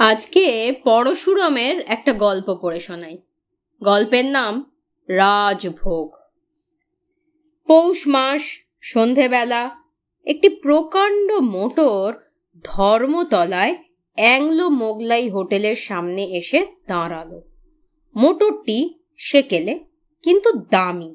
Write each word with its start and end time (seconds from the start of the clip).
আজকে 0.00 0.74
পরশুরামের 0.84 1.80
একটা 1.86 2.12
গল্প 2.12 2.54
পড়ে 2.54 2.80
শোনাই। 2.80 3.18
গল্পের 3.82 4.24
নাম 4.24 4.72
রাজভোগ। 5.08 6.14
পৌষ 7.66 8.08
মাস, 8.08 8.40
সন্ধেবেলা, 8.80 9.70
একটি 10.26 10.48
প্রকাণ্ড 10.48 11.32
মোটর 11.32 12.14
ধর্মতলায় 12.64 13.76
অ্যাংলো 14.14 14.68
মোগলাই 14.68 15.28
হোটেলের 15.28 15.76
সামনে 15.76 16.24
এসে 16.24 16.66
দাঁড়াল। 16.86 17.40
মোটরটি 18.16 18.94
সেকেলে, 19.18 19.84
কিন্তু 20.22 20.52
দামি। 20.52 21.14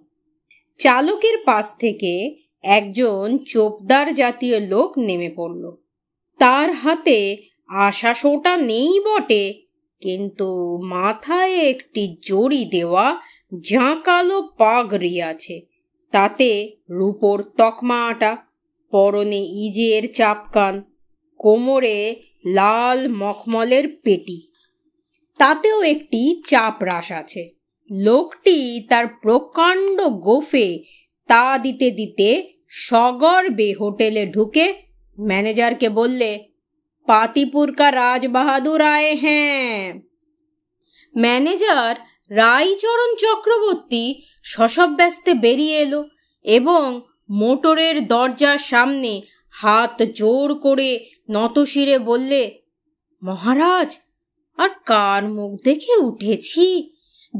চালকের 0.80 1.38
পাশ 1.46 1.76
থেকে 1.78 2.36
একজন 2.64 3.38
চোপদার 3.38 4.14
জাতীয় 4.14 4.60
লোক 4.60 4.98
নেমে 4.98 5.30
পড়ল। 5.30 5.72
তার 6.40 6.72
হাতে 6.72 7.38
আশাশোটা 7.70 8.58
নেই 8.58 9.00
বটে, 9.00 9.44
কিন্তু 10.02 10.50
মাথায় 10.80 11.56
একটি 11.70 12.18
জড়ি 12.22 12.66
দেওয়া 12.66 13.20
ঝাঁকালো 13.62 14.42
পাগড়ি 14.58 15.22
আছে, 15.22 15.62
তাতে 16.12 16.50
রূপোর 16.90 17.44
তকমা 17.58 18.00
আটা, 18.08 18.38
পরনে 18.92 19.38
ইজের 19.38 20.14
চাপকান, 20.14 20.82
কোমরে 21.40 22.16
লাল 22.46 23.08
মখমলের 23.08 23.98
পেটি। 24.04 24.38
তাতেও 25.40 25.82
একটি 25.84 26.42
চাপ 26.48 26.84
রাস 26.84 27.12
আছে। 27.12 27.44
লোকটি 27.90 28.88
তার 28.90 29.08
প্রকাণ্ড 29.08 30.02
গোফে 30.02 30.80
তা 31.30 31.58
দিতে 31.58 31.92
দিতে 31.92 32.30
সগর্বে 32.70 33.74
হোটেলে 33.74 34.24
ঢুকে 34.26 34.66
ম্যানেজারকে 35.20 35.90
বললে 35.90 36.30
পাতিপুর 37.08 37.72
কা 37.72 37.92
রাজ 37.92 38.28
বাহাদুর 38.28 38.82
আয়ে 38.82 39.16
হ্যাঁ 39.16 39.94
ম্যানেজার 41.18 41.96
রাইচরণ 42.30 43.16
চক্রবর্তী 43.16 44.24
শশব 44.44 44.90
ব্যস্তে 44.90 45.34
বেরিয়ে 45.34 45.82
এলো 45.82 46.10
এবং 46.46 47.02
মোটরের 47.30 48.08
দরজার 48.08 48.58
সামনে 48.58 49.22
হাত 49.52 50.04
জোর 50.04 50.54
করে 50.54 51.06
নতশিরে 51.30 52.00
বললে, 52.00 52.62
মহারাজ, 53.24 53.98
আর 54.58 54.70
কার 54.86 55.24
মুখ 55.30 55.52
দেখে 55.64 55.96
উঠেছি? 55.98 56.92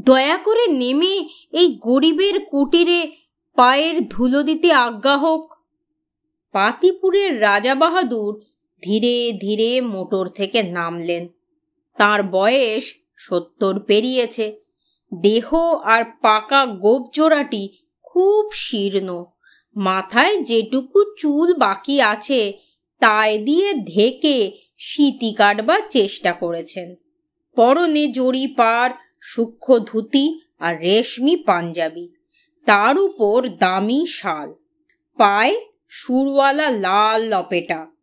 দয়া 0.04 0.36
করে 0.36 0.66
নেমে 0.66 1.28
এই 1.52 1.78
গরিবের 1.82 2.44
কুটিরে 2.44 3.12
পায়ের 3.54 4.08
ধুলো 4.08 4.42
দিতে 4.42 4.72
আজ্ঞা 4.72 5.16
হোক। 5.16 5.54
পাতিপুরের 6.52 7.40
রাজা 7.42 7.74
বাহাদুর 7.74 8.55
ধীরে 8.86 9.38
ধীরে 9.40 9.80
মোটর 9.80 10.28
থেকে 10.28 10.62
নামলেন। 10.62 11.28
তার 11.96 12.22
বয়স 12.22 12.84
সত্তর 13.16 13.80
পেরিয়েছে। 13.80 14.60
দেহ 15.14 15.54
আর 15.84 16.04
পাকা 16.04 16.66
গোপ 16.66 17.10
জোড়াটি 17.12 17.68
খুব 18.02 18.52
শীর্ণ। 18.52 19.24
মাথায় 19.76 20.36
যেটুকু 20.36 21.02
চুল 21.18 21.54
বাকি 21.54 22.00
আছে, 22.00 22.58
তাই 23.00 23.38
দিয়ে 23.38 23.74
ঢেকে 23.74 24.52
শীতি 24.78 25.32
কাটবার 25.32 25.80
চেষ্টা 25.90 26.32
করেছেন। 26.32 26.94
পরনে 27.56 28.08
জড়ি 28.08 28.46
পার, 28.46 28.90
সূক্ষ্ম 29.22 29.78
ধুতি 29.78 30.40
আর 30.58 30.80
রেশমি 30.80 31.36
পাঞ্জাবি। 31.36 32.08
তার 32.64 32.98
উপর 32.98 33.48
দামি 33.48 34.06
শাল। 34.08 34.54
পায়ে 35.16 35.60
সুরওয়ালা 35.88 36.70
লাল 36.70 37.28
লপেটা। 37.28 37.95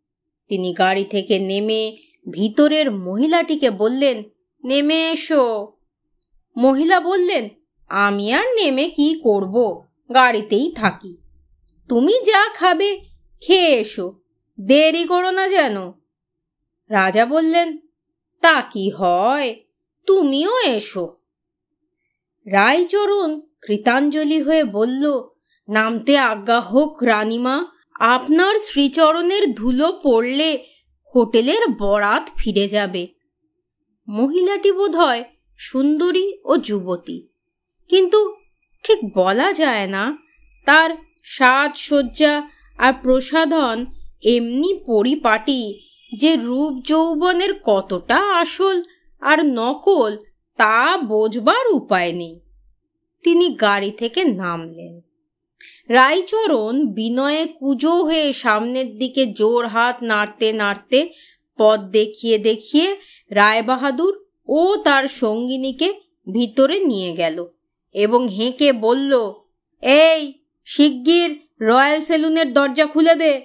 তিনি 0.48 0.72
গাড়ি 0.72 1.04
থেকে 1.04 1.38
নেমে 1.38 1.96
ভিতরের 2.30 2.90
মহিলাটিকে 2.90 3.70
বললেন, 3.70 4.22
নেমে 4.64 5.10
এসো। 5.10 5.72
মহিলা 6.56 7.00
বললেন, 7.00 7.48
আমি 7.88 8.32
আর 8.32 8.44
নেমে 8.54 8.88
কি 8.88 9.20
করব? 9.22 9.84
গাড়িতেই 10.14 10.72
থাকি। 10.72 11.16
তুমি 11.88 12.24
যা 12.24 12.52
খাবে, 12.54 13.00
খেয়ে 13.40 13.80
এসো। 13.80 14.20
দেরি 14.60 15.04
করো 15.04 15.30
না 15.30 15.48
যেন। 15.48 15.92
রাজা 16.88 17.26
বললেন, 17.26 17.78
তা 18.40 18.60
কি 18.60 18.90
হয়? 18.90 19.56
তুমিও 20.06 20.58
এসো। 20.60 21.12
রায়চরণ 22.46 23.40
কৃতাঞ্জলি 23.40 24.42
হয়ে 24.42 24.64
বলল, 24.64 25.22
নামতে 25.68 26.18
আজ্ঞা 26.18 26.60
হোক 26.60 27.02
রানীমা 27.02 27.66
আপনার 28.00 28.58
শ্রীচরণের 28.58 29.54
ধুলো 29.54 30.00
পড়লে 30.02 30.64
হোটেলের 31.14 31.68
বরাত 31.78 32.30
ফিরে 32.36 32.68
যাবে। 32.68 33.08
মহিলাটি 34.08 34.72
বোধ 34.72 34.96
হয় 34.96 35.24
সুন্দরী 35.58 36.38
ও 36.44 36.56
যুবতী। 36.56 37.28
কিন্তু 37.88 38.36
ঠিক 38.84 38.98
বলা 39.14 39.52
যায় 39.52 39.86
না, 39.86 40.16
তার 40.66 40.90
সাজসজ্জা 41.24 42.48
আর 42.78 42.92
প্রসাধন 43.02 43.86
এমনি 44.22 44.80
পরিপাটি 44.86 45.80
যে 46.20 46.36
রূপ 46.36 46.84
যৌবনের 46.84 47.54
কতটা 47.64 48.16
আসল 48.16 48.82
আর 49.20 49.46
নকল 49.46 50.16
তা 50.56 50.96
বোঝবার 50.96 51.68
উপায় 51.72 52.12
নেই। 52.12 52.40
তিনি 53.22 53.48
গাড়ি 53.48 53.90
থেকে 53.90 54.24
নামলেন। 54.24 55.13
রায়চরণ 55.88 56.86
বিনয়ে 56.86 57.46
কুজো 57.46 57.94
হয়ে 58.02 58.32
সামনের 58.32 58.98
দিকে 58.98 59.26
জোর 59.26 59.66
হাত 59.66 59.96
নাড়তে 60.02 60.52
নাড়তে 60.52 61.08
পথ 61.58 61.80
দেখিয়ে 61.80 62.38
দেখিয়ে 62.38 62.96
রায়বাহাদুর 63.30 64.24
ও 64.48 64.76
তার 64.76 65.08
সঙ্গিনীকে 65.08 65.94
ভিতরে 66.32 66.80
নিয়ে 66.80 67.12
গেল 67.12 67.46
এবং 67.94 68.28
হেঁকে 68.28 68.72
বলল, 68.72 69.32
এই, 69.82 70.32
শিগগির 70.64 71.30
রয়্যাল 71.60 72.00
সেলুনের 72.00 72.52
দরজা 72.52 72.86
খুলে 72.86 73.14
দে। 73.14 73.40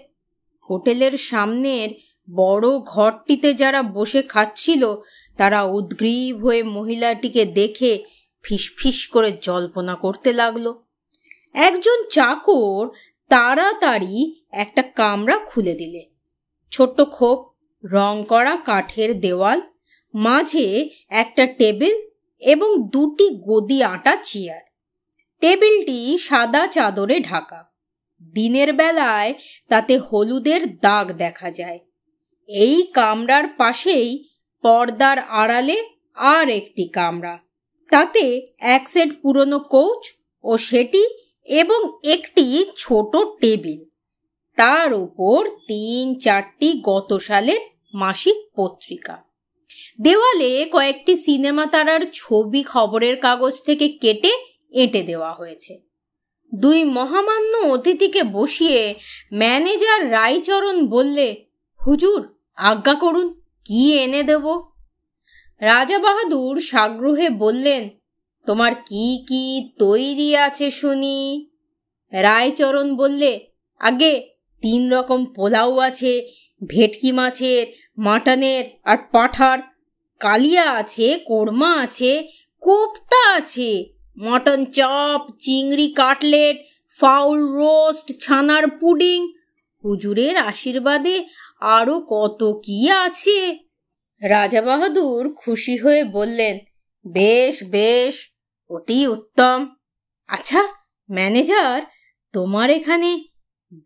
হোটেলের 0.70 1.18
সামনের 1.18 1.90
বড় 2.36 2.68
ঘরটিতে 2.86 3.54
যারা 3.54 3.82
বসে 3.82 4.22
খাচ্ছিল, 4.22 4.96
তারা 5.38 5.64
উদ্গ্রীব 5.64 6.46
হয়ে 6.46 6.64
মহিলাটিকে 6.64 7.46
দেখে 7.46 8.04
ফিসফিস 8.44 9.08
করে 9.08 9.38
জল্পনা 9.42 9.96
করতে 9.96 10.34
লাগল। 10.34 10.74
একজন 11.54 12.04
চাকর 12.12 12.90
তাড়াতাড়ি 13.30 14.42
একটা 14.52 14.82
কামরা 14.82 15.38
খুলে 15.38 15.74
দিলে। 15.74 16.06
ছোট্ট 16.72 17.02
খোপ, 17.02 17.54
রং 17.86 18.24
করা 18.24 18.56
কাঠের 18.56 19.20
দেওয়াল, 19.20 19.62
মাঝে 20.16 20.90
একটা 21.10 21.46
টেবিল 21.46 22.10
এবং 22.40 22.90
দুটি 22.90 23.30
গদি 23.30 23.84
আটা 23.84 24.18
চেয়ার। 24.24 24.62
টেবিলটি 25.40 26.18
সাদা 26.18 26.68
চাদরে 26.68 27.20
ঢাকা। 27.20 27.66
দিনের 28.34 28.74
বেলায় 28.74 29.34
তাতে 29.70 29.98
হলুদের 29.98 30.80
দাগ 30.80 31.12
দেখা 31.12 31.52
যায়। 31.52 31.80
এই 32.48 32.88
কামরার 32.94 33.48
পাশেই 33.48 34.30
পর্দার 34.62 35.20
আড়ালে 35.20 35.84
আর 36.16 36.50
একটি 36.50 36.88
কামরা। 36.88 37.40
তাতে 37.90 38.46
এক 38.60 38.90
সেট 38.90 39.22
পুরনো 39.22 39.60
কোচ 39.60 40.12
ও 40.44 40.58
সেটি 40.58 41.08
এবং 41.50 42.00
একটি 42.04 42.66
ছোট 42.78 43.18
টেবিল। 43.42 43.90
তার 44.56 44.94
উপর 44.94 45.48
তিন 45.68 46.20
চারটি 46.20 46.82
গত 46.84 47.18
সালের 47.18 47.60
মাসিক 47.94 48.36
পত্রিকা। 48.56 49.24
দেওয়ালে 50.02 50.70
কয়েকটি 50.72 51.18
সিনেমা 51.18 51.66
তারার 51.66 52.02
ছবি 52.14 52.64
খবরের 52.64 53.18
কাগজ 53.18 53.62
থেকে 53.62 53.88
কেটে 53.88 54.32
এঁটে 54.72 55.04
দেওয়া 55.04 55.34
হয়েছে। 55.34 55.80
দুই 56.56 56.84
মহামান্য 56.84 57.58
অতিথিকে 57.58 58.24
বসিয়ে 58.24 58.96
ম্যানেজার 59.34 60.12
রায়চরণ 60.12 60.88
বললে, 60.88 61.46
হুজুর, 61.86 62.38
আজ্ঞা 62.56 62.94
করুন, 62.94 63.42
কি 63.66 64.00
এনে 64.00 64.24
দেব? 64.24 64.62
রাজা 65.62 66.00
বাহাদুর 66.00 66.62
সাগ্রহে 66.62 67.30
বললেন 67.30 67.90
তোমার 68.50 68.74
কি 68.76 69.26
কি 69.28 69.70
তৈরি 69.80 70.36
আছে 70.36 70.72
শুনি? 70.72 71.50
রায়চরণ 72.12 72.96
বললে, 72.96 73.40
আগে 73.80 74.30
তিন 74.62 74.94
রকম 74.94 75.26
পোলাও 75.26 75.80
আছে, 75.80 76.32
ভেটকি 76.68 77.12
মাছের, 77.12 77.68
মাটনের 77.98 78.64
আর 78.84 78.98
পাঠার। 79.12 79.60
কালিয়া 80.20 80.72
আছে, 80.72 81.20
কোরমা 81.26 81.72
আছে, 81.82 82.28
কোপ্তা 82.60 83.36
আছে। 83.36 83.86
মটন 84.20 84.66
চপ, 84.66 85.22
চিংড়ি 85.40 85.88
কাটলেট, 85.88 86.58
ফাউল 87.00 87.40
রোস্ট, 87.40 88.08
ছানার 88.22 88.68
পুডিং। 88.68 89.32
হুজুরের 89.84 90.38
আশীর্বাদে 90.38 91.24
আরও 91.60 92.00
কত 92.10 92.60
কি 92.66 92.90
আছে? 92.90 93.58
রাজা 94.22 94.62
বাহাদুর 94.62 95.34
খুশি 95.34 95.78
হয়ে 95.78 96.04
বললেন, 96.04 96.60
বেশ 97.08 97.64
বেশ 97.64 98.29
অতি 98.70 99.08
উত্তম। 99.08 99.76
আচ্ছা 100.30 100.62
ম্যানেজার, 101.12 101.82
তোমার 102.34 102.70
এখানে 102.70 103.10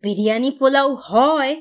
বিরিয়ানি 0.02 0.50
পোলাও 0.50 0.94
হয়? 0.94 1.52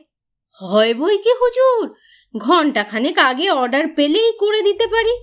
হয় 0.62 0.94
বই 0.94 1.18
কি 1.18 1.34
হুজুর? 1.42 1.96
ঘন্টাখানেক 2.38 3.20
আগে 3.20 3.52
অর্ডার 3.52 3.86
পেলেই 3.96 4.32
করে 4.40 4.62
দিতে 4.62 4.88
পারি। 4.88 5.16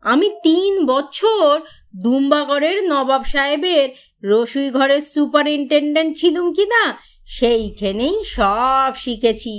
আমি 0.00 0.30
তিন 0.42 0.86
বছর 0.86 1.60
দুম্বাগড়ের 1.96 2.84
নবাব 2.84 3.24
সাহেবের 3.24 3.88
রসুই 4.22 4.70
ঘরের 4.70 5.00
সুপারিনটেন্ডেন্ট 5.00 6.16
ছিলুম 6.16 6.52
কি 6.52 6.64
না 6.64 6.98
সেইখানেই 7.26 8.24
সব 8.24 8.92
শিখেছি। 8.96 9.54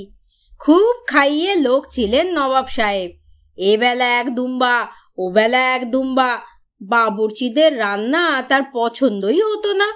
খুব 0.59 0.93
খাইয়ে 1.07 1.55
লোক 1.55 1.81
ছিলেন 1.89 2.25
নবাব 2.37 2.67
সাহেব। 2.67 3.11
এ 3.57 3.77
বেলা 3.77 4.07
এক 4.19 4.27
দুম্বা 4.35 4.87
ও 5.17 5.29
বেলা 5.29 5.75
এক 5.75 5.91
দুম্বা 5.91 6.41
বাবুর্চিদের 6.81 7.77
রান্না 7.77 8.41
তার 8.41 8.61
পছন্দই 8.73 9.41
হতো 9.41 9.73
না। 9.73 9.93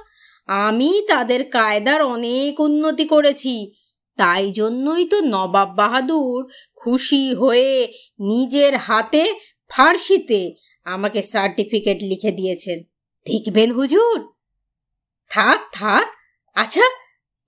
আমি 0.48 1.06
তাদের 1.08 1.50
কায়দার 1.50 2.02
অনেক 2.02 2.60
উন্নতি 2.60 3.06
করেছি। 3.06 3.72
তাই 4.18 4.52
জন্যই 4.52 5.06
তো 5.06 5.20
নবাব 5.20 5.76
বাহাদুর 5.76 6.52
খুশি 6.76 7.34
হয়ে 7.34 7.94
নিজের 8.20 8.78
হাতে 8.78 9.40
ফার্সিতে 9.70 10.56
আমাকে 10.84 11.24
সার্টিফিকেট 11.24 11.98
লিখে 12.02 12.32
দিয়েছেন। 12.32 12.80
দেখবেন 13.26 13.72
হুজুর? 13.72 14.34
থাক 15.30 15.60
থাক। 15.74 16.08
আচ্ছা 16.56 16.82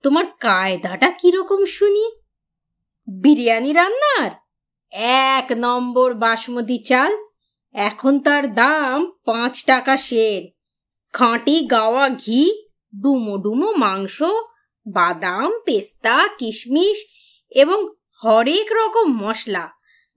তোমার 0.02 0.24
কায়দাটা 0.40 1.10
কীরকম 1.10 1.64
শুনি? 1.64 2.10
বিরিয়ানি 3.08 3.72
রান্নার? 3.72 4.30
এক 4.92 5.52
নম্বর 5.56 6.14
বাসমতি 6.14 6.78
চাল? 6.78 7.23
এখন 7.74 8.18
তার 8.18 8.54
দাম 8.54 9.06
পাঁচ 9.24 9.64
টাকা 9.64 9.96
শের 9.96 10.42
খাঁটি 11.12 11.66
গাওয়া 11.66 12.08
ঘি, 12.08 12.66
ডুমো 13.02 13.36
ডুমো 13.38 13.72
মাংস, 13.72 14.22
বাদাম, 14.86 15.60
পেস্তা, 15.64 16.28
কিশমিশ 16.38 16.98
এবং 17.50 17.88
হরেক 18.22 18.72
রকম 18.72 19.06
মশলা। 19.22 19.70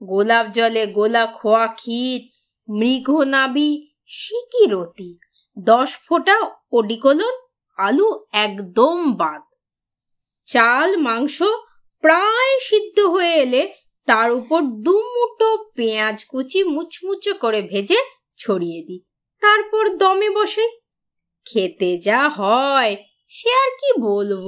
গোলাপ 0.03 0.45
জলে 0.53 0.87
গোলা 0.87 1.25
খোয়া 1.27 1.67
ক্ষীর 1.67 2.21
মৃগনাবি 2.69 3.87
সিকিরতি 4.05 5.19
দশ 5.59 5.97
ফোঁটা 5.97 6.51
ওডিকলন 6.71 7.35
আলু 7.77 8.25
একদম 8.31 9.13
বাদ। 9.13 9.41
চাল, 10.45 10.97
মাংস 10.97 11.43
প্রায় 12.01 12.59
সিদ্ধ 12.59 12.99
হয়ে 12.99 13.33
এলে 13.33 13.76
তার 14.07 14.31
উপর 14.31 14.61
দু 14.61 14.69
দুমুটো 14.69 15.71
পেঁয়াজ 15.75 16.25
কুচি 16.25 16.63
মুচমুচো 16.63 17.33
করে 17.33 17.61
ভেজে 17.61 17.95
ছড়িয়ে 18.37 18.81
দিই। 18.81 19.03
তারপর 19.41 19.97
দমে 19.97 20.29
বসে, 20.29 20.69
খেতে 21.45 21.97
যা 21.97 22.29
হয়, 22.29 22.95
সে 23.27 23.49
আর 23.49 23.71
কি 23.71 24.01
বলব? 24.01 24.47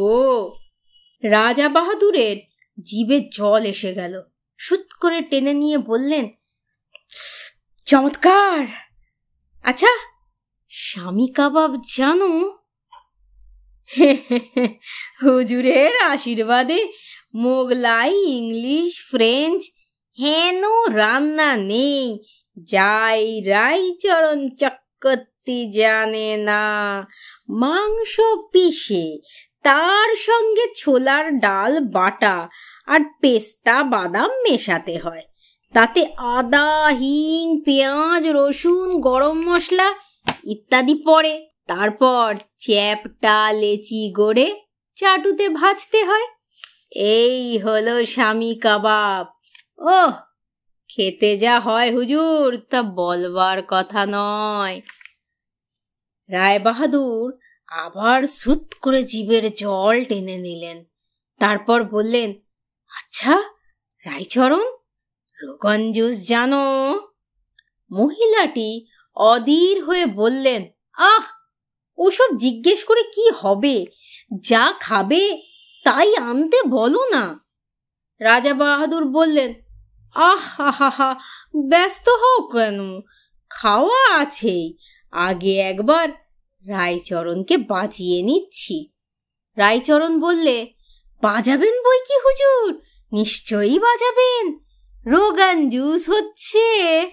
রাজা 1.24 1.70
বাহাদুরের 1.70 2.38
জিভে 2.86 3.30
জল 3.34 3.66
এসে 3.66 3.94
গেল। 3.94 4.22
সুত 4.58 4.86
করে 5.02 5.22
টেনে 5.22 5.54
নিয়ে 5.54 5.78
বললেন, 5.78 6.30
চমৎকার! 7.86 8.66
আচ্ছা 9.64 9.88
স্বামী 10.70 11.28
কাবাব 11.28 11.76
জানো? 11.96 12.60
হুজুরের 15.24 15.98
আশীর্বাদে 15.98 16.92
মোগলাই, 17.36 18.16
ইংলিশ, 18.16 19.10
ফ্রেঞ্চ, 19.10 19.64
হেন, 20.20 20.64
রান্না 20.96 21.56
নেই। 21.56 22.20
যাই 22.64 23.42
রাইচরণ 23.42 24.50
চক্রবর্তী 24.50 25.72
জানে 25.72 26.38
না। 26.38 26.64
মাংস 27.50 28.20
পিষে, 28.52 29.18
তার 29.64 30.16
সঙ্গে 30.16 30.68
ছোলার 30.78 31.40
ডাল 31.40 31.80
বাটা 31.80 32.50
আর 32.88 33.00
পেস্তা 33.22 33.84
বাদাম 33.84 34.32
মেশাতে 34.32 34.98
হয়। 34.98 35.24
তাতে 35.74 36.06
আদা, 36.18 36.88
হিং, 36.88 37.62
পেঁয়াজ, 37.66 38.28
রসুন, 38.28 39.02
গরম 39.02 39.50
মশলা 39.50 39.94
ইত্যাদি 40.44 40.96
পড়ে। 41.06 41.50
তারপর 41.68 42.36
চ্যাপটা, 42.58 43.54
লেচি 43.54 44.14
গড়ে 44.14 44.56
চাটুতে 44.96 45.50
ভাজতে 45.50 46.06
হয়। 46.06 46.39
এই 46.90 47.58
হলো 47.58 48.06
স্বামী 48.06 48.56
কাবাব। 48.56 49.28
ওহ, 49.78 50.14
খেতে 50.88 51.38
যা 51.38 51.60
হয় 51.60 51.92
হুজুর, 51.92 52.58
তা 52.70 52.82
বলবার 52.82 53.62
কথা 53.68 54.06
নয়। 54.10 54.82
রায় 56.30 56.60
বাহাদুর 56.60 57.40
আবার 57.68 58.28
শ্রুত 58.28 58.74
করে 58.82 59.04
জীবের 59.04 59.54
জল 59.54 60.04
টেনে 60.04 60.38
নিলেন। 60.38 60.84
তারপর 61.40 61.84
বললেন 61.84 62.34
আচ্ছা 62.90 63.44
রায়চরণ 64.06 64.72
রোগন 65.44 65.92
জুস 65.92 66.28
জানো? 66.28 66.94
মহিলাটি 67.92 68.86
অধীর 69.16 69.84
হয়ে 69.84 70.06
বললেন, 70.06 70.68
আহ, 70.94 71.24
ওসব 71.98 72.38
জিজ্ঞেস 72.38 72.84
করে 72.84 73.04
কি 73.04 73.30
হবে? 73.30 73.86
যা 74.42 74.74
খাবে 74.80 75.49
তাই 75.84 76.16
আনতে 76.16 76.58
বলো 76.70 77.10
না। 77.10 77.40
রাজা 78.20 78.54
বাহাদুর 78.54 79.06
বললেন, 79.06 79.54
আহ, 80.14 80.62
হা 80.62 81.16
ব্যস্ত 81.56 82.10
হও 82.10 82.48
কেন? 82.48 83.02
খাওয়া 83.50 84.20
আছেই। 84.20 84.78
আগে 85.12 85.60
একবার 85.60 86.10
রায়চরণকে 86.68 87.58
বাজিয়ে 87.58 88.22
নিচ্ছি। 88.22 88.92
রায়চরণ 89.56 90.20
বললে, 90.20 90.74
বাজাবেন 91.22 91.84
বই 91.84 92.00
কি 92.08 92.20
হুজুর? 92.20 92.82
নিশ্চয়ই 93.12 93.80
বাজাবেন। 93.80 94.60
রোগান 95.06 95.70
জুস 95.70 96.10
হচ্ছে। 96.10 97.06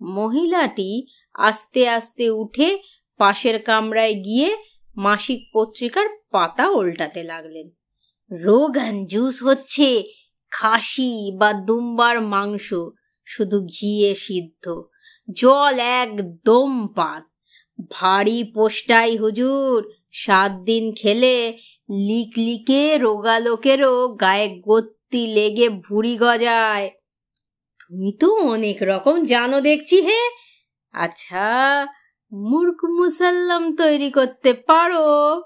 মহিলাটি 0.00 1.06
আস্তে 1.34 1.88
আস্তে 1.88 2.30
উঠে 2.30 2.78
পাশের 3.18 3.62
কামরায় 3.62 4.14
গিয়ে 4.14 4.56
মাসিক 4.96 5.50
পত্রিকার 5.54 6.08
পাতা 6.30 6.68
উল্টাতে 6.68 7.22
লাগলেন। 7.22 7.75
রোগান 8.32 9.06
জুস 9.06 9.42
হচ্ছে 9.42 10.04
খাসি 10.50 11.36
বা 11.36 11.52
দুম্বার 11.52 12.20
মাংস, 12.20 12.74
শুধু 13.24 13.60
ঘিয়ে 13.60 14.14
সিদ্ধ। 14.14 14.82
জল 15.32 15.78
একদম 15.78 16.86
পাত। 16.96 17.24
ভারী 17.90 18.44
পোষ্টাই 18.44 19.16
হুজুর, 19.16 19.92
সাত 20.12 20.52
দিন 20.52 20.94
খেলে 20.94 21.58
লিক 21.90 22.32
লিকে 22.36 22.98
রোগা 22.98 23.38
লোকেরও 23.38 24.08
গায়ে 24.08 24.60
গত্তি 24.68 25.26
লেগে 25.26 25.68
ভুড়ি 25.68 26.16
গজায়। 26.16 26.90
তুমি 27.80 28.12
তো 28.12 28.34
অনেক 28.34 28.76
রকম 28.82 29.24
জানো 29.24 29.60
দেখছি 29.60 30.00
হে। 30.00 30.20
আচ্ছা 30.92 31.86
মুরগ 32.32 32.90
মুসাল্লাম 32.90 33.76
তৈরি 33.76 34.10
করতে 34.10 34.52
পারো? 34.52 35.36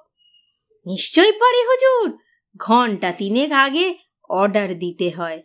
নিশ্চয় 0.86 1.32
পারি 1.32 1.64
হুজুর। 1.64 2.18
ঘণ্টা 2.56 3.12
তিনেক 3.12 3.52
আগে 3.52 3.94
অর্ডার 4.28 4.78
দিতে 4.78 5.10
হয়। 5.10 5.42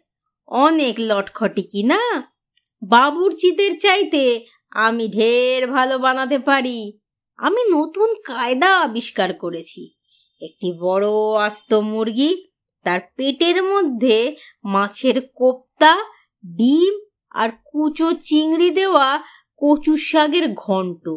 অনেক 0.47 0.95
লটখটি 0.99 1.63
কি 1.63 1.83
না 1.83 2.31
বাবুরচিদের 2.83 3.79
চাইতে 3.79 4.45
আমি 4.69 5.07
ঢের 5.07 5.67
ভালো 5.67 5.97
বানাতে 5.97 6.39
পারি। 6.39 6.99
আমি 7.37 7.71
নতুন 7.71 8.13
কায়দা 8.25 8.79
আবিষ্কার 8.79 9.33
করেছি। 9.33 9.95
একটি 10.41 10.79
বড় 10.79 11.07
আস্ত 11.41 11.73
মুরগি, 11.73 12.45
তার 12.83 12.99
পেটের 13.15 13.63
মধ্যে 13.63 14.35
মাছের 14.63 15.21
কোপ্তা, 15.21 15.97
ডিম 16.45 16.99
আর 17.31 17.49
কুচো 17.49 18.11
চিংড়ি 18.11 18.69
দেওয়া 18.69 19.19
কচু 19.57 19.97
শাকের 19.97 20.53
ঘন্ট। 20.53 21.09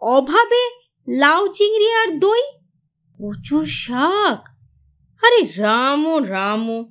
অভাবে 0.00 0.70
লাউ 1.08 1.48
চিংড়ি 1.48 1.92
আর 1.92 2.18
দই? 2.18 2.42
কচু 3.18 3.64
শাক? 3.64 4.57
আরে 5.22 5.42
রামো 5.58 6.18
রামো। 6.18 6.84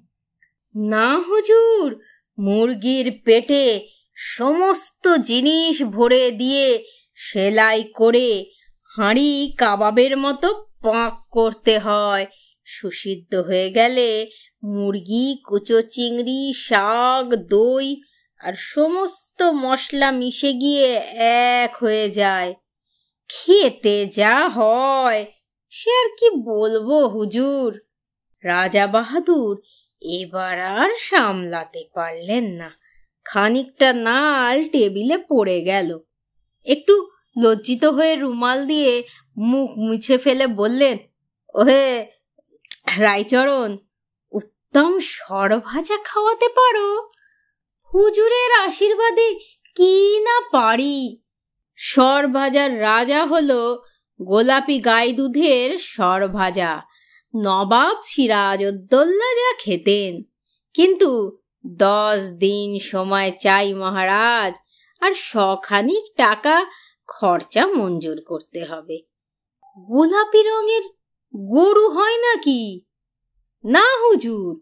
না 0.75 1.19
হুজুর, 1.19 2.01
মুরগির 2.39 3.21
পেটে 3.25 3.87
সমস্ত 4.15 5.15
জিনিস 5.15 5.83
ভরে 5.83 6.31
দিয়ে 6.31 6.85
সেলাই 7.15 7.83
করে 7.83 8.45
হাঁড়ি 8.97 9.53
কাবাবের 9.57 10.17
মতো 10.17 10.53
পাক 10.83 11.27
করতে 11.31 11.79
হয়। 11.79 12.25
সুসিদ্ধ 12.65 13.35
হয়ে 13.35 13.69
গেলে 13.69 14.29
মুরগি, 14.63 15.41
কুচো 15.45 15.81
চিংড়ি, 15.81 16.53
শাক, 16.53 17.35
দই 17.35 18.01
আর 18.39 18.53
সমস্ত 18.57 19.41
মশলা 19.41 20.11
মিশে 20.11 20.53
গিয়ে 20.53 20.87
এক 21.63 21.83
হয়ে 21.83 22.09
যায়। 22.09 22.55
খেতে 23.29 24.05
যা 24.05 24.49
হয়, 24.49 25.25
সে 25.69 25.91
আর 25.91 26.09
কি 26.19 26.29
বলব 26.29 27.05
হুজুর? 27.05 27.86
রাজা 28.43 28.87
বাহাদুর 28.87 29.61
এবার 30.01 30.59
আর 30.59 30.89
সামলাতে 30.99 31.89
পারলেন 31.93 32.43
না। 32.43 32.71
খানিকটা 33.25 33.93
নাল 33.93 34.69
টেবিলে 34.69 35.17
পড়ে 35.17 35.61
গেল। 35.61 35.99
একটু 36.65 37.09
লজ্জিত 37.37 37.85
হয়ে 37.85 38.15
রুমাল 38.15 38.65
দিয়ে 38.65 39.03
মুখ 39.37 39.71
মুছে 39.77 40.17
ফেলে 40.17 40.47
বললেন, 40.47 40.97
ওহে 41.53 42.05
রায়চরণ, 42.97 43.77
উত্তম 44.31 44.99
সর 44.99 45.59
ভাজা 45.59 45.97
খাওয়াতে 46.03 46.49
পারো? 46.49 47.09
হুজুরের 47.93 48.67
আশীর্বাদে 48.67 49.39
কি 49.75 50.19
না 50.19 50.41
পারি? 50.51 51.21
সর 51.75 52.27
ভাজার 52.27 52.81
রাজা 52.81 53.25
হলো 53.25 53.83
গোলাপি 54.21 54.79
গাই 54.79 55.13
দুধের 55.13 55.77
সর 55.77 56.27
ভাজা 56.27 56.96
নবাব 57.35 57.97
সিরাজউদ্দৌলা 58.03 59.35
যা 59.35 59.55
খেতেন। 59.59 60.23
কিন্তু 60.73 61.37
দশ 61.67 62.21
দিন 62.37 62.79
সময় 62.79 63.31
চাই 63.39 63.73
মহারাজ, 63.73 64.55
আর 64.99 65.11
শখানিক 65.13 66.13
টাকা 66.17 66.65
খরচা 67.07 67.67
মঞ্জুর 67.67 68.21
করতে 68.27 68.65
হবে। 68.65 68.99
গোলাপি 69.79 70.41
রঙের 70.43 70.81
গরু 71.35 71.89
হয় 71.89 72.17
নাকি? 72.17 72.81
না 73.65 73.85
হুজুর, 73.97 74.61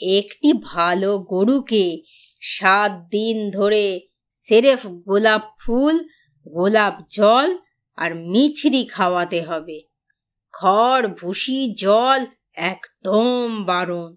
একটি 0.00 0.52
ভালো 0.52 1.18
গরুকে 1.18 2.02
সাত 2.40 2.92
দিন 2.92 3.50
ধরে 3.50 4.00
সেরেফ 4.34 4.86
গোলাপ 4.86 5.42
ফুল, 5.60 6.08
গোলাপ 6.48 6.94
জল 7.10 7.56
আর 7.96 8.14
মিছরি 8.14 8.84
খাওয়াতে 8.84 9.42
হবে। 9.42 9.91
খড়, 10.52 11.08
ভুসি, 11.08 11.74
জল 11.74 12.26
একদম 12.54 13.64
বারণ। 13.64 14.14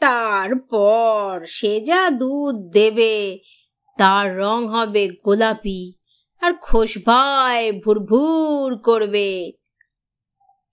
তারপর 0.00 1.44
সে 1.48 1.80
যা 1.80 2.10
দুধ 2.10 2.72
দেবে, 2.72 3.38
তার 3.98 4.38
রং 4.38 4.68
হবে 4.68 5.08
গোলাপি 5.24 5.92
আর 6.40 6.52
খোসভায় 6.52 7.72
ভুরভুর 7.72 8.78
করবে। 8.78 9.52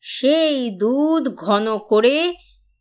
সেই 0.01 0.71
দুধ 0.71 1.35
ঘন 1.35 1.77
করে 1.77 2.35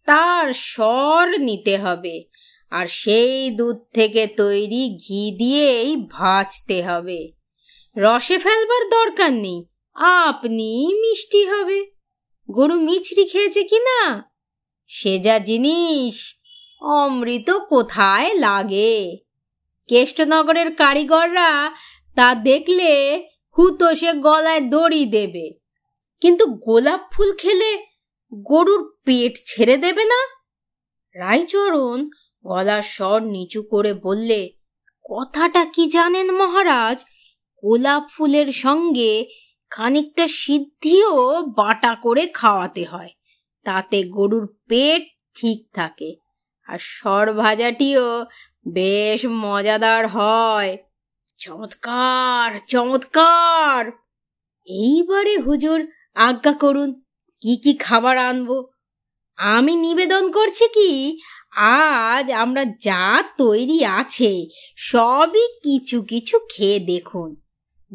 তার 0.07 0.53
স্বর 0.53 1.41
নিতে 1.41 1.79
হবে 1.79 2.25
আর 2.71 2.87
সেই 2.87 3.51
দুধ 3.51 3.77
থেকে 3.95 4.27
তৈরি 4.27 4.99
ঘি 5.07 5.37
দিয়েই 5.39 5.97
ভাজতে 6.11 6.83
হবে। 6.83 7.33
রসে 7.97 8.39
ফেলবার 8.39 8.89
দরকার 8.89 9.33
নেই। 9.33 9.72
আপনি 9.95 10.95
মিষ্টি 11.01 11.47
হবে। 11.47 11.79
গরু 12.51 12.77
মিছরি 12.81 13.25
খেয়েছে 13.25 13.63
কি 13.65 13.79
না? 13.79 14.33
সে 14.87 15.19
যা 15.19 15.39
জিনিস, 15.39 16.17
অমৃত 16.83 17.51
কোথায় 17.51 18.35
লাগে? 18.35 19.19
কেষ্টনগরের 19.89 20.75
কারিগররা 20.75 21.71
তা 22.15 22.35
দেখলে 22.35 22.93
হুতো 23.59 23.95
সে 23.95 24.13
গলায় 24.13 24.61
দড়ি 24.61 25.07
দেবে। 25.07 25.47
কিন্তু 26.21 26.47
গোলাপ 26.47 27.01
ফুল 27.13 27.37
খেলে 27.37 27.87
গরুর 28.35 28.83
পেট 29.05 29.33
ছেড়ে 29.47 29.77
দেবে 29.77 30.05
না? 30.05 30.21
রায়চরণ 31.17 31.99
গলার 32.47 32.83
স্বর 32.83 33.23
নিচু 33.23 33.63
করে 33.63 33.93
বললে, 33.95 34.51
কথাটা 35.05 35.65
কি 35.65 35.87
জানেন 35.87 36.29
মহারাজ? 36.31 37.05
গোলাপ 37.63 38.03
ফুলের 38.17 38.53
সঙ্গে 38.53 39.13
খানিকটা 39.73 40.29
সিদ্ধিও 40.29 41.43
বাটা 41.57 41.95
করে 41.95 42.27
খাওয়াতে 42.27 42.85
হয়। 42.85 43.11
তাতে 43.67 44.05
গরুর 44.05 44.57
পেট 44.69 45.03
ঠিক 45.35 45.59
থাকে 45.75 46.11
আর 46.69 46.79
সর 46.79 47.33
ভাজাটিও 47.33 48.27
বেশ 48.69 49.27
মজাদার 49.27 50.09
হয়। 50.09 50.77
চমৎকার 51.39 52.59
চমৎকার! 52.69 53.87
এইবারে 54.67 55.37
হুজুর 55.37 55.81
আজ্ঞা 56.17 56.53
করুন, 56.53 56.91
কি 57.43 57.57
কি 57.57 57.73
খাবার 57.75 58.19
আনব? 58.19 58.51
আমি 59.39 59.77
নিবেদন 59.77 60.31
করছি 60.31 60.67
কি, 60.69 61.19
আজ 61.57 62.31
আমরা 62.31 62.65
যা 62.65 63.23
তৈরি 63.39 63.85
আছে 63.85 64.47
সবই 64.77 65.47
কিছু 65.63 66.03
কিছু 66.03 66.39
খেয়ে 66.51 66.79
দেখুন। 66.81 67.37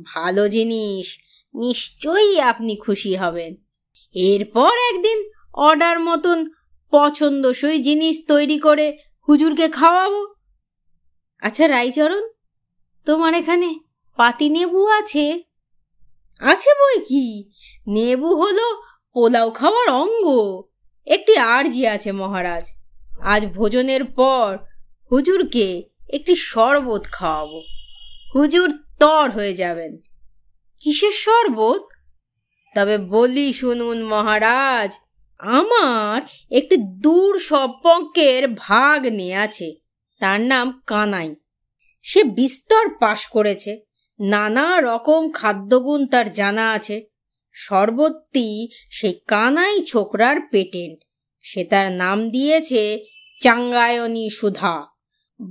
ভালো 0.06 0.48
জিনিস 0.48 1.08
নিশ্চয়ই 1.56 2.42
আপনি 2.42 2.76
খুশি 2.76 3.16
হবেন। 3.16 3.56
এরপর 4.14 4.96
একদিন 4.96 5.30
অর্ডার 5.54 6.00
মতন 6.00 6.46
পছন্দসই 6.92 7.80
জিনিস 7.80 8.22
তৈরি 8.28 8.60
করে 8.60 8.98
হুজুরকে 9.30 9.68
খাওয়াবো। 9.68 10.28
আচ্ছা 11.42 11.68
রাইচরণ 11.68 12.30
তোমার 13.06 13.34
এখানে 13.34 13.76
পাতি 14.16 14.50
নেবু 14.50 14.88
আছে? 14.88 15.44
আছে 16.40 16.70
বই 16.70 17.00
কি? 17.00 17.52
নেবু 17.88 18.36
হলো 18.36 18.82
পোলাও 19.14 19.50
খাওয়ার 19.50 19.90
অঙ্গ। 19.90 20.62
একটি 21.08 21.38
আর্জি 21.38 21.88
আছে 21.88 22.12
মহারাজ। 22.12 22.64
আজ 23.20 23.46
ভোজনের 23.46 24.04
পর 24.06 24.58
হুজুরকে 25.12 25.84
একটি 26.10 26.36
শরবত 26.36 27.04
খাওয়াবো। 27.04 27.62
হুজুর 28.36 28.84
তর 29.00 29.32
হয়ে 29.32 29.54
যাবেন। 29.54 29.98
কিসের 30.82 31.12
শরবত? 31.12 31.84
তবে 32.76 32.98
বলি 32.98 33.54
শুনুন 33.54 34.04
মহারাজ, 34.04 34.92
আমার 35.40 36.22
একটি 36.52 36.76
দূর 36.78 37.40
সম্পর্কের 37.40 38.48
ভাগ 38.48 39.06
নিয়ে 39.06 39.36
আছে, 39.36 39.76
তার 40.20 40.42
নাম 40.42 40.82
কানাই। 40.88 41.36
সে 42.02 42.24
বিস্তর 42.24 42.86
পাশ 43.00 43.28
করেছে, 43.28 43.82
নানা 44.20 44.82
রকম 44.82 45.30
খাদ্যগুণ 45.30 46.06
তার 46.06 46.34
জানা 46.34 46.72
আছে। 46.72 47.08
সর্বত্রই 47.52 48.70
সেই 48.92 49.20
কানাই 49.28 49.82
ছোকরার 49.82 50.38
পেটেন্ট, 50.52 51.00
সে 51.42 51.64
তার 51.64 51.92
নাম 51.92 52.30
দিয়েছে 52.30 53.06
চাঙ্গায়নী 53.42 54.30
সুধা। 54.30 54.86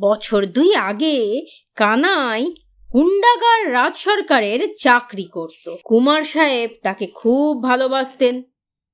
বছর 0.01 0.47
দুই 0.47 0.75
আগে 0.75 1.47
কানাই 1.77 2.55
হুন্ডাগার 2.97 3.73
রাজ 3.73 3.97
সরকারের 3.97 4.75
চাকরি 4.81 5.25
করত। 5.25 5.77
কুমার 5.85 6.23
সাহেব 6.23 6.71
তাকে 6.83 7.07
খুব 7.07 7.63
ভালোবাসতেন। 7.63 8.43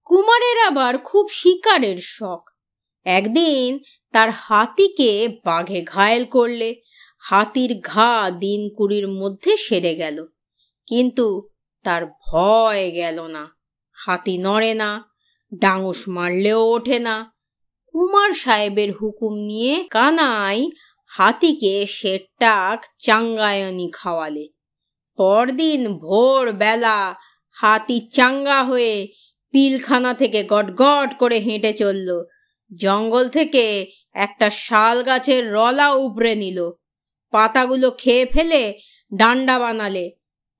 কুমারের 0.04 0.66
আবার 0.66 0.98
খুব 0.98 1.28
শিকারের 1.30 1.98
শখ। 2.00 2.50
একদিন 3.04 3.78
তার 4.12 4.30
হাতিকে 4.30 5.36
বাঘে 5.44 5.82
ঘায়েল 5.82 6.24
করলে। 6.24 6.80
হাতির 7.18 7.80
ঘা 7.80 8.30
দিন 8.30 8.74
কুড়ির 8.76 9.08
মধ্যে 9.08 9.56
সেরে 9.56 9.94
গেল। 9.94 10.26
কিন্তু 10.86 11.48
তার 11.82 12.06
ভয় 12.06 12.90
গেল 12.94 13.26
না। 13.26 13.56
হাতি 13.92 14.38
নড়ে 14.38 14.74
না, 14.74 15.04
ডাঙুস 15.54 16.08
মারলেও 16.08 16.70
ওঠে 16.70 16.98
না। 16.98 17.34
কুমার 17.86 18.32
সাহেবের 18.32 18.92
হুকুম 18.92 19.34
নিয়ে 19.34 19.86
কানাই 19.90 20.70
হাতিকে 21.16 21.86
সে 21.86 22.18
টাক 22.40 22.86
চাঙ্গায়নি 22.98 23.90
খাওয়ালে। 23.92 24.48
পরদিন 25.18 25.82
ভোর 25.98 26.52
বেলা 26.52 27.14
হাতি 27.56 27.98
চাঙ্গা 28.08 28.64
হয়ে 28.64 29.08
পিলখানা 29.50 30.14
থেকে 30.14 30.44
গটগট 30.44 31.18
করে 31.18 31.38
হেঁটে 31.38 31.72
চলল। 31.72 32.08
জঙ্গল 32.74 33.28
থেকে 33.28 33.86
একটা 34.14 34.50
শাল 34.50 35.02
গাছের 35.02 35.52
রলা 35.52 35.88
উপড়ে 35.92 36.34
নিল। 36.34 36.58
পাতাগুলো 37.30 37.90
খেয়ে 37.90 38.26
ফেলে 38.26 38.62
ডান্ডা 39.14 39.58
বানালে। 39.58 40.10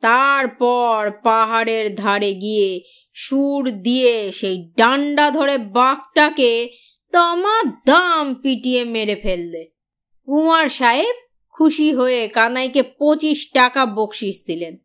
তারপর 0.00 1.10
পাহাড়ের 1.24 1.94
ধারে 1.94 2.34
গিয়ে 2.34 2.80
সুর 3.14 3.70
দিয়ে 3.70 4.32
সেই 4.32 4.72
ডান্ডা 4.76 5.30
ধরে 5.30 5.58
বাঘটাকে 5.58 6.52
তমা 7.12 7.56
দাম 7.86 8.34
পিটিয়ে 8.34 8.84
মেরে 8.84 9.16
ফেললে। 9.16 9.62
কুমার 10.26 10.68
সাহেব 10.68 11.16
খুশি 11.50 11.94
হয়ে 11.94 12.28
কানাইকে 12.28 12.82
পঁচিশ 12.82 13.50
টাকা 13.54 13.86
বকশিস 13.86 14.42
দিলেন। 14.46 14.76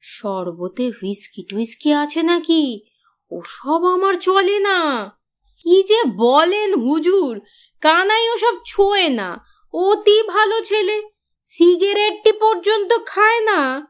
শরবতে 0.00 0.88
হুইস্কি 0.88 1.42
টুইস্কি 1.42 1.92
আছে 1.92 2.22
নাকি? 2.22 2.82
ওসব 3.30 3.84
আমার 3.84 4.14
চলে 4.14 4.58
না। 4.58 5.10
কি 5.58 5.82
যে 5.82 6.04
বলেন 6.04 6.74
হুজুর, 6.74 7.40
কানাই 7.80 8.30
ওসব 8.30 8.54
ছোঁয় 8.66 9.08
না। 9.08 9.44
অতি 9.72 10.22
ভালো 10.22 10.60
ছেলে, 10.60 11.02
সিগারেটটি 11.44 12.32
পর্যন্ত 12.32 12.92
খায় 13.06 13.40
না। 13.44 13.86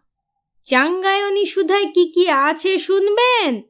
চাঙ্গায়নি 0.64 1.46
সুধায় 1.46 1.86
কি 1.86 2.12
কি 2.14 2.28
আছে 2.28 2.78
শুনবেন? 2.78 3.62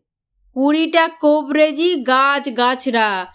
কুড়িটা 0.53 1.09
কোবরেজি 1.09 1.95
গাছ 1.95 2.57
গাছরা 2.57 3.27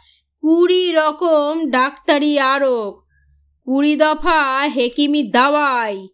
কুড়ি 0.41 0.91
রকম 0.91 1.69
ডাক্তারি 1.69 2.39
আরক 2.39 3.06
কুড়ি 3.67 3.95
দফা 3.95 4.69
হেকিমি 4.75 5.23
দাওয়াই। 5.23 6.07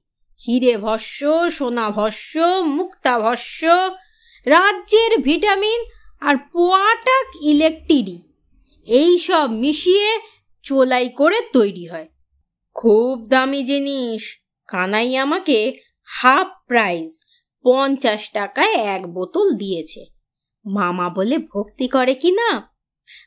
হিরে 0.48 0.78
ভস্য, 0.78 1.50
সোনা 1.50 1.90
ভস্য, 1.90 2.40
মুক্তা 2.66 3.20
ভস্য, 3.20 3.66
রাজ্যের 4.46 5.18
ভিটামিন 5.18 5.86
আর 6.22 6.38
পোয়াটাক 6.38 7.36
ইলেকট্রিক 7.42 8.24
এইসব 8.88 9.50
মিশিয়ে 9.52 10.20
চোলাই 10.62 11.10
করে 11.10 11.42
তৈরি 11.54 11.88
হয়। 11.88 12.08
খুব 12.74 13.28
দামি 13.28 13.64
জিনিস। 13.64 14.42
কানাই 14.68 15.16
আমাকে 15.16 15.74
হাফ 16.04 16.48
প্রাইস, 16.68 17.22
পঞ্চাশ 17.64 18.30
টাকায় 18.30 18.74
এক 18.74 19.08
বোতল 19.08 19.54
দিয়েছে। 19.54 20.06
মামা 20.66 21.10
বলে 21.10 21.38
ভক্তি 21.38 21.88
করে 21.88 22.14
কি 22.14 22.32
না 22.32 22.76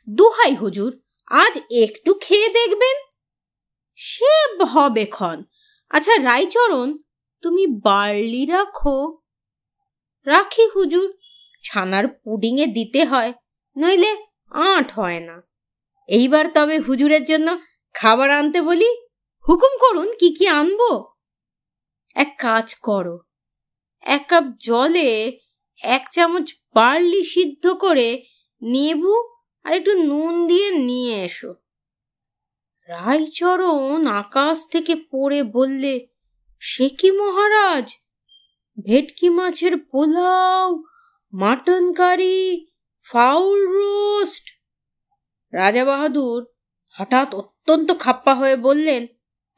দোহাই 0.09 0.55
হুজুর, 0.55 0.99
আজ 1.27 1.59
একটু 1.71 2.13
খেয়ে 2.13 2.49
দেখবেন। 2.49 3.06
সে 3.99 4.33
হবে 4.73 5.05
ক্ষণ। 5.05 5.37
আচ্ছা 5.91 6.13
রায়চরণ, 6.23 6.87
তুমি 7.43 7.63
বার্লি 7.67 8.43
রাখো। 8.45 8.97
রাখি 10.27 10.65
হুজুর, 10.75 11.07
ছানার 11.63 12.05
পুডিংয়ে 12.07 12.67
দিতে 12.67 13.01
হয়, 13.05 13.31
নইলে 13.75 14.11
আঁট 14.51 14.87
হয় 14.91 15.19
না। 15.19 15.35
এইবার 16.09 16.45
তবে 16.53 16.75
হুজুরের 16.79 17.23
জন্য 17.25 17.47
খাবার 17.95 18.29
আনতে 18.29 18.59
বলি, 18.61 18.89
হুকুম 19.45 19.73
করুন 19.79 20.07
কি 20.19 20.29
কি 20.37 20.45
আনব। 20.59 20.81
এক 22.15 22.31
কাজ 22.39 22.67
করো, 22.75 23.15
এক 24.03 24.23
কাপ 24.27 24.45
জলে 24.59 25.39
এক 25.79 26.03
চামচ 26.11 26.47
বার্লি 26.75 27.21
সিদ্ধ 27.23 27.63
করে 27.83 28.07
নেবু 28.61 29.13
আর 29.65 29.71
একটু 29.73 29.91
নুন 29.91 30.33
দিয়ে 30.47 30.71
নিয়ে 30.71 31.15
এসো। 31.25 31.51
রায়চরণ 32.89 34.07
আকাশ 34.07 34.57
থেকে 34.67 34.95
পড়ে 35.11 35.43
বললে, 35.43 35.93
সে 36.59 36.89
কি 36.89 37.11
মহারাজ? 37.11 37.87
ভেটকি 38.85 39.29
মাছের 39.29 39.73
pulao 39.77 40.83
mutton 41.33 41.93
curry 41.93 42.67
fowl 43.03 43.59
roast? 43.67 44.45
রাজা 45.53 45.85
বাহাদুর 45.85 46.39
হঠাৎ 46.95 47.35
অত্যন্ত 47.35 47.89
খাপ্পা 47.99 48.33
হয়ে 48.35 48.55
বললেন, 48.55 49.07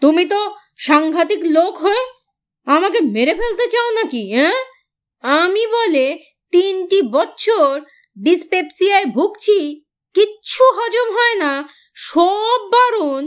তুমি 0.01 0.25
তো 0.25 0.55
সাংঘাতিক 0.77 1.41
লোক 1.45 1.77
হয়ে 1.77 2.03
আমাকে 2.67 2.99
মেরে 3.01 3.33
ফেলতে 3.35 3.65
চাও 3.67 3.89
নাকি 3.91 4.23
হ্যাঁ? 4.33 4.59
আমি 5.23 5.63
বলে 5.67 6.05
তিনটি 6.51 7.01
বছর 7.01 7.81
ডিসপেপসিয়ায় 8.17 9.05
ভুগছি 9.05 9.59
কিচ্ছু 10.15 10.63
হজম 10.77 11.07
হয় 11.17 11.35
না। 11.35 11.51
সব 11.95 12.59
বারণ, 12.71 13.23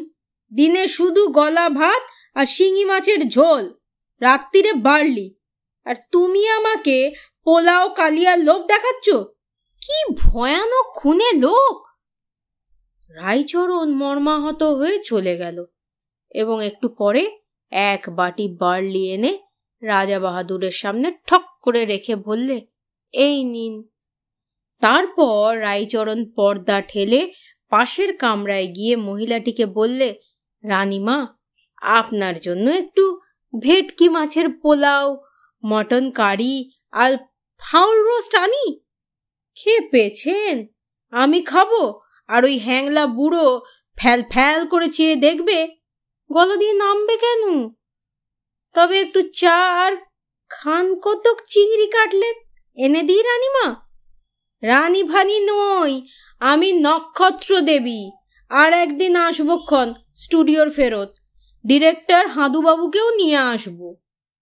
দিনে 0.53 0.85
শুধু 0.89 1.23
গলা 1.29 1.67
ভাত 1.71 2.03
আর 2.35 2.47
শিঙি 2.47 2.85
মাছের 2.85 3.21
ঝোল, 3.29 3.65
রাত্রিরে 4.21 4.73
বাড়লি 4.73 5.27
আর 5.87 5.97
তুমি 6.13 6.43
আমাকে 6.49 6.97
পোলাও 7.43 7.85
কালিয়ার 7.95 8.39
লোভ 8.39 8.61
দেখাচ্ছ? 8.67 9.07
কি 9.83 9.99
ভয়ানক 10.23 10.87
খুনে 10.95 11.31
লোক! 11.39 11.77
রাইচরণ 13.11 13.89
মর্মাহত 13.95 14.63
হয়ে 14.63 14.97
চলে 15.05 15.35
গেল 15.37 15.59
এবং 16.35 16.57
একটু 16.65 16.87
পরে 16.89 17.23
এক 17.73 18.03
বাটি 18.09 18.47
বার্লি 18.61 19.03
এনে 19.11 19.33
রাজা 19.83 20.19
বাহাদুরের 20.19 20.71
সামনে 20.71 21.09
ঠক 21.27 21.45
করে 21.63 21.85
রেখে 21.85 22.15
বললে, 22.17 22.57
এই 23.15 23.37
নিন 23.45 23.75
তারপর 24.83 25.61
রাইচরণ 25.61 26.31
পর্দা 26.37 26.81
ঠেলে 26.81 27.33
পাশের 27.71 28.17
কামরায় 28.17 28.67
গিয়ে 28.67 28.97
মহিলাটিকে 28.97 29.67
বললে, 29.67 30.21
রানীমা, 30.69 31.27
আপনার 31.77 32.41
জন্য 32.41 32.71
একটু 32.71 33.21
ভেটকি 33.61 34.09
মাছের 34.09 34.49
পোলাও, 34.49 35.25
মটন 35.67 36.11
কারি 36.11 36.71
আর 36.91 37.17
ফাউল 37.59 38.05
রোস্ট 38.05 38.35
আনি। 38.35 38.81
খেয়ে 39.55 39.81
পেয়েছেন? 39.81 40.67
আমি 41.11 41.43
খাব। 41.43 41.69
আর 42.29 42.45
ওই 42.45 42.59
হ্যাংলা 42.59 43.07
বুড়ো 43.07 43.63
ফ্যাল 43.97 44.23
ফ্যাল 44.31 44.67
করে 44.67 44.89
চেয়ে 44.89 45.17
দেখবে, 45.17 45.69
গলা 46.33 46.57
দিয়ে 46.57 46.73
নামবে 46.73 47.17
কেন? 47.17 47.71
তবে 48.75 49.01
একটু 49.01 49.23
চা 49.23 49.87
আর 49.87 49.93
খান 50.49 50.95
কতক 50.95 51.37
চিংড়ি 51.49 51.87
কাটলেট 51.87 52.37
এনে 52.77 53.03
দিই 53.03 53.23
রানীমা। 53.23 53.82
রানী 54.63 55.03
ভানি 55.03 55.39
নই, 55.41 56.07
আমি 56.41 56.73
নক্ষত্র 56.73 57.61
দেবী। 57.61 58.11
আর 58.51 58.73
একদিন 58.73 59.17
আসবক্ষণ 59.17 59.93
স্টুডিওর 60.17 60.71
ফেরত। 60.71 61.15
ডিরেক্টর 61.67 62.27
হাঁদুবাবুকেও 62.27 63.15
নিয়ে 63.15 63.37
আসব। 63.37 63.95